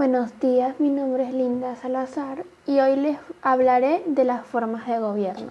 Buenos 0.00 0.40
días, 0.40 0.80
mi 0.80 0.88
nombre 0.88 1.24
es 1.24 1.34
Linda 1.34 1.76
Salazar 1.76 2.46
y 2.66 2.80
hoy 2.80 2.96
les 2.96 3.18
hablaré 3.42 4.02
de 4.06 4.24
las 4.24 4.46
formas 4.46 4.86
de 4.86 4.98
gobierno. 4.98 5.50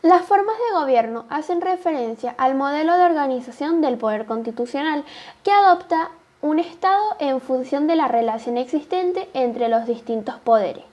Las 0.00 0.22
formas 0.22 0.56
de 0.56 0.80
gobierno 0.80 1.26
hacen 1.28 1.60
referencia 1.60 2.34
al 2.38 2.54
modelo 2.54 2.96
de 2.96 3.04
organización 3.04 3.82
del 3.82 3.98
poder 3.98 4.24
constitucional 4.24 5.04
que 5.44 5.52
adopta 5.52 6.12
un 6.40 6.58
Estado 6.58 7.02
en 7.18 7.42
función 7.42 7.86
de 7.86 7.96
la 7.96 8.08
relación 8.08 8.56
existente 8.56 9.28
entre 9.34 9.68
los 9.68 9.84
distintos 9.84 10.36
poderes. 10.36 10.91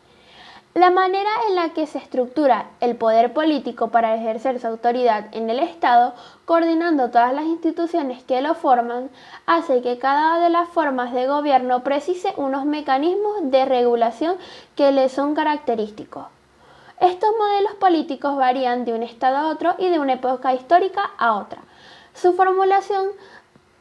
La 0.75 0.91
manera 0.91 1.31
en 1.47 1.55
la 1.55 1.69
que 1.69 1.87
se 1.87 1.97
estructura 1.97 2.67
el 2.79 2.95
poder 2.95 3.33
político 3.33 3.87
para 3.87 4.13
ejercer 4.13 4.59
su 4.59 4.67
autoridad 4.67 5.25
en 5.31 5.49
el 5.49 5.57
Estado, 5.59 6.13
coordinando 6.45 7.09
todas 7.09 7.33
las 7.33 7.45
instituciones 7.45 8.23
que 8.23 8.39
lo 8.41 8.53
forman, 8.53 9.09
hace 9.47 9.81
que 9.81 9.97
cada 9.97 10.39
de 10.39 10.51
las 10.51 10.69
formas 10.69 11.11
de 11.11 11.25
gobierno 11.25 11.83
precise 11.83 12.33
unos 12.37 12.65
mecanismos 12.65 13.49
de 13.49 13.65
regulación 13.65 14.37
que 14.75 14.91
le 14.91 15.09
son 15.09 15.33
característicos. 15.33 16.27
Estos 16.99 17.31
modelos 17.35 17.73
políticos 17.73 18.37
varían 18.37 18.85
de 18.85 18.93
un 18.93 19.01
Estado 19.01 19.37
a 19.37 19.47
otro 19.47 19.73
y 19.79 19.89
de 19.89 19.99
una 19.99 20.13
época 20.13 20.53
histórica 20.53 21.09
a 21.17 21.33
otra. 21.33 21.63
Su 22.13 22.33
formulación 22.33 23.07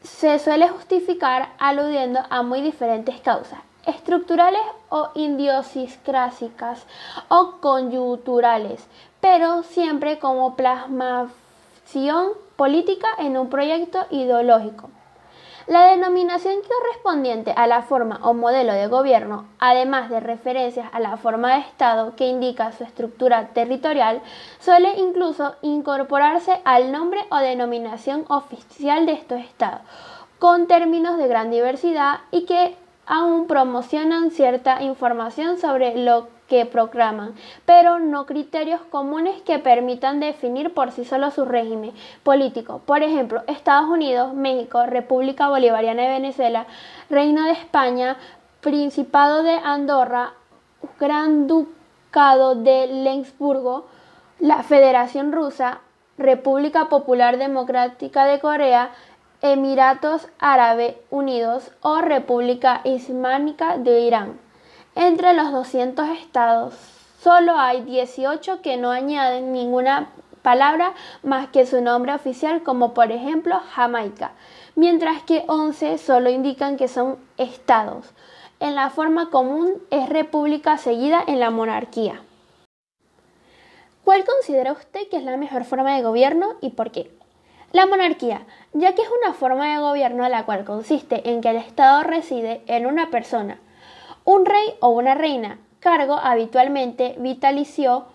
se 0.01 0.39
suele 0.39 0.67
justificar 0.69 1.49
aludiendo 1.59 2.21
a 2.31 2.41
muy 2.41 2.61
diferentes 2.61 3.21
causas, 3.21 3.59
estructurales 3.89 4.61
o 4.89 5.09
idiosincrásicas 5.15 6.85
o 7.27 7.57
conyunturales, 7.59 8.87
pero 9.19 9.63
siempre 9.63 10.19
como 10.19 10.55
plasmación 10.55 12.29
política 12.55 13.07
en 13.17 13.37
un 13.37 13.49
proyecto 13.49 14.05
ideológico. 14.11 14.89
La 15.69 15.85
denominación 15.85 16.55
correspondiente 16.67 17.53
a 17.55 17.67
la 17.67 17.83
forma 17.83 18.19
o 18.23 18.33
modelo 18.33 18.73
de 18.73 18.87
gobierno, 18.87 19.45
además 19.59 20.09
de 20.09 20.19
referencias 20.19 20.89
a 20.91 20.99
la 20.99 21.17
forma 21.17 21.53
de 21.53 21.59
Estado 21.59 22.15
que 22.15 22.25
indica 22.25 22.71
su 22.71 22.83
estructura 22.83 23.49
territorial, 23.49 24.23
suele 24.59 24.97
incluso 24.97 25.53
incorporarse 25.61 26.59
al 26.63 26.91
nombre 26.91 27.19
o 27.29 27.37
denominación 27.37 28.25
oficial 28.29 29.05
de 29.05 29.11
estos 29.11 29.41
estados, 29.41 29.81
con 30.39 30.65
términos 30.65 31.19
de 31.19 31.27
gran 31.27 31.51
diversidad 31.51 32.21
y 32.31 32.45
que 32.45 32.75
aún 33.09 33.47
promocionan 33.47 34.29
cierta 34.29 34.83
información 34.83 35.57
sobre 35.57 35.97
lo 35.97 36.27
que 36.47 36.65
proclaman, 36.65 37.33
pero 37.65 37.99
no 37.99 38.27
criterios 38.27 38.81
comunes 38.81 39.41
que 39.41 39.57
permitan 39.59 40.19
definir 40.19 40.73
por 40.73 40.91
sí 40.91 41.03
solo 41.05 41.31
su 41.31 41.43
régimen 41.43 41.91
político. 42.23 42.81
Por 42.85 43.01
ejemplo, 43.01 43.41
Estados 43.47 43.89
Unidos, 43.89 44.33
México, 44.35 44.85
República 44.85 45.49
Bolivariana 45.49 46.03
de 46.03 46.09
Venezuela, 46.09 46.67
Reino 47.09 47.43
de 47.43 47.51
España, 47.51 48.15
Principado 48.61 49.41
de 49.41 49.55
Andorra, 49.55 50.33
Gran 50.99 51.47
Ducado 51.47 52.55
de 52.55 52.87
Lenzburgo, 52.87 53.87
la 54.39 54.61
Federación 54.61 55.31
Rusa, 55.31 55.79
República 56.19 56.89
Popular 56.89 57.37
Democrática 57.37 58.25
de 58.25 58.39
Corea, 58.39 58.91
Emiratos 59.41 60.27
Árabes 60.37 60.95
Unidos 61.09 61.71
o 61.79 62.01
República 62.01 62.81
Islámica 62.83 63.77
de 63.77 64.01
Irán. 64.01 64.37
Entre 64.95 65.31
los 65.31 65.53
200 65.53 66.09
estados, 66.09 66.73
solo 67.21 67.57
hay 67.57 67.81
18 67.83 68.61
que 68.61 68.75
no 68.75 68.91
añaden 68.91 69.53
ninguna 69.53 70.09
palabra 70.41 70.93
más 71.23 71.47
que 71.47 71.65
su 71.65 71.79
nombre 71.79 72.13
oficial, 72.13 72.63
como 72.63 72.93
por 72.93 73.13
ejemplo 73.13 73.61
Jamaica, 73.73 74.33
mientras 74.75 75.23
que 75.23 75.45
11 75.47 75.97
solo 75.99 76.29
indican 76.29 76.75
que 76.75 76.89
son 76.89 77.17
estados. 77.37 78.07
En 78.59 78.75
la 78.75 78.89
forma 78.89 79.29
común 79.29 79.81
es 79.89 80.09
república 80.09 80.77
seguida 80.77 81.23
en 81.25 81.39
la 81.39 81.49
monarquía. 81.49 82.21
¿Cuál 84.03 84.25
considera 84.25 84.73
usted 84.73 85.07
que 85.07 85.15
es 85.15 85.23
la 85.23 85.37
mejor 85.37 85.63
forma 85.63 85.95
de 85.95 86.01
gobierno 86.01 86.55
y 86.59 86.71
por 86.71 86.91
qué? 86.91 87.18
La 87.71 87.85
monarquía, 87.85 88.41
ya 88.73 88.95
que 88.95 89.03
es 89.03 89.09
una 89.21 89.33
forma 89.33 89.71
de 89.71 89.79
gobierno 89.79 90.27
la 90.27 90.43
cual 90.45 90.65
consiste 90.65 91.29
en 91.29 91.41
que 91.41 91.51
el 91.51 91.57
Estado 91.57 92.01
reside 92.01 92.63
en 92.65 92.87
una 92.87 93.11
persona, 93.11 93.59
un 94.25 94.47
rey 94.47 94.73
o 94.79 94.89
una 94.89 95.13
reina, 95.13 95.59
cargo 95.79 96.15
habitualmente 96.15 97.13
vitalicio 97.19 98.05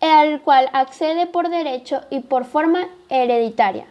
al 0.00 0.40
cual 0.40 0.68
accede 0.72 1.28
por 1.28 1.50
derecho 1.50 2.00
y 2.10 2.20
por 2.20 2.44
forma 2.44 2.88
hereditaria. 3.08 3.86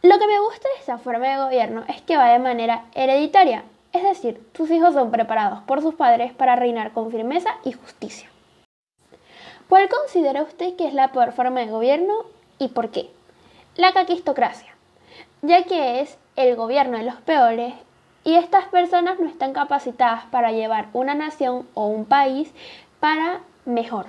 Lo 0.00 0.18
que 0.18 0.26
me 0.26 0.40
gusta 0.40 0.68
de 0.68 0.80
esta 0.80 0.96
forma 0.96 1.28
de 1.28 1.42
gobierno 1.44 1.84
es 1.88 2.00
que 2.00 2.16
va 2.16 2.32
de 2.32 2.38
manera 2.38 2.86
hereditaria, 2.94 3.64
es 3.92 4.02
decir, 4.04 4.40
tus 4.52 4.70
hijos 4.70 4.94
son 4.94 5.10
preparados 5.10 5.60
por 5.64 5.82
sus 5.82 5.94
padres 5.94 6.32
para 6.32 6.56
reinar 6.56 6.92
con 6.92 7.10
firmeza 7.10 7.56
y 7.62 7.72
justicia. 7.72 8.30
¿Cuál 9.68 9.90
considera 9.90 10.42
usted 10.42 10.76
que 10.76 10.86
es 10.86 10.94
la 10.94 11.12
peor 11.12 11.32
forma 11.32 11.60
de 11.60 11.66
gobierno 11.66 12.14
y 12.58 12.68
por 12.68 12.90
qué? 12.90 13.10
La 13.78 13.92
caquistocracia, 13.92 14.74
ya 15.40 15.62
que 15.62 16.00
es 16.00 16.18
el 16.34 16.56
gobierno 16.56 16.98
de 16.98 17.04
los 17.04 17.14
peores 17.14 17.74
y 18.24 18.34
estas 18.34 18.64
personas 18.64 19.20
no 19.20 19.28
están 19.28 19.52
capacitadas 19.52 20.24
para 20.32 20.50
llevar 20.50 20.88
una 20.92 21.14
nación 21.14 21.64
o 21.74 21.86
un 21.86 22.04
país 22.04 22.52
para 22.98 23.40
mejor. 23.66 24.06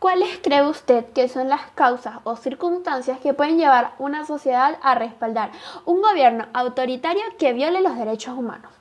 ¿Cuáles 0.00 0.40
cree 0.42 0.66
usted 0.66 1.06
que 1.12 1.28
son 1.28 1.48
las 1.48 1.70
causas 1.76 2.16
o 2.24 2.34
circunstancias 2.34 3.20
que 3.20 3.32
pueden 3.32 3.58
llevar 3.58 3.92
una 4.00 4.26
sociedad 4.26 4.76
a 4.82 4.96
respaldar 4.96 5.52
un 5.84 6.02
gobierno 6.02 6.46
autoritario 6.52 7.22
que 7.38 7.52
viole 7.52 7.80
los 7.80 7.96
derechos 7.96 8.36
humanos? 8.36 8.72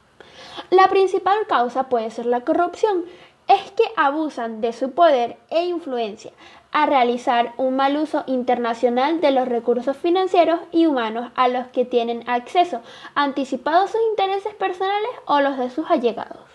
La 0.71 0.87
principal 0.87 1.37
causa 1.47 1.83
puede 1.83 2.09
ser 2.09 2.25
la 2.25 2.41
corrupción, 2.41 3.05
es 3.47 3.71
que 3.71 3.83
abusan 3.95 4.61
de 4.61 4.73
su 4.73 4.91
poder 4.91 5.37
e 5.49 5.65
influencia 5.65 6.31
a 6.71 6.85
realizar 6.85 7.53
un 7.57 7.75
mal 7.75 7.97
uso 7.97 8.23
internacional 8.27 9.21
de 9.21 9.31
los 9.31 9.47
recursos 9.47 9.95
financieros 9.95 10.59
y 10.71 10.85
humanos 10.85 11.31
a 11.35 11.47
los 11.47 11.67
que 11.67 11.85
tienen 11.85 12.29
acceso, 12.29 12.81
anticipado 13.15 13.87
sus 13.87 14.01
intereses 14.11 14.53
personales 14.55 15.11
o 15.25 15.39
los 15.39 15.57
de 15.57 15.69
sus 15.69 15.89
allegados. 15.89 16.45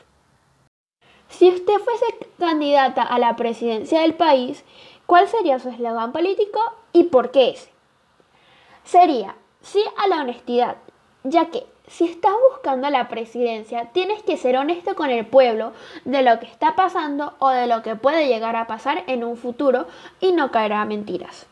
Si 1.29 1.49
usted 1.49 1.79
fuese 1.79 2.05
candidata 2.39 3.03
a 3.03 3.19
la 3.19 3.37
presidencia 3.37 4.03
del 4.03 4.15
país, 4.15 4.65
¿cuál 5.07 5.29
sería 5.29 5.59
su 5.59 5.71
eslogan 5.71 6.13
político 6.13 6.61
y 6.93 7.05
por 7.05 7.31
qué 7.31 7.51
ese? 7.51 7.71
Sería 8.85 9.35
sí 9.63 9.83
a 9.97 10.09
la 10.09 10.21
honestidad, 10.21 10.77
ya 11.25 11.47
que 11.47 11.65
si 11.87 12.05
estás 12.05 12.33
buscando 12.51 12.89
la 12.91 13.09
presidencia, 13.09 13.91
tienes 13.93 14.23
que 14.23 14.37
ser 14.37 14.57
honesto 14.57 14.95
con 14.95 15.11
el 15.11 15.27
pueblo 15.27 15.73
de 16.05 16.23
lo 16.23 16.39
que 16.39 16.47
está 16.47 16.77
pasando 16.77 17.35
o 17.39 17.51
de 17.51 17.67
lo 17.67 17.83
que 17.83 17.97
puede 17.97 18.29
llegar 18.29 18.57
a 18.57 18.67
pasar 18.67 19.05
en 19.07 19.25
un 19.25 19.37
futuro 19.37 19.87
y 20.21 20.33
no 20.33 20.51
caer 20.51 20.73
a 20.75 20.85
mentiras. 20.85 21.47